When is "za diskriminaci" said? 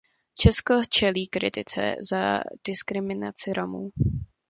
2.09-3.53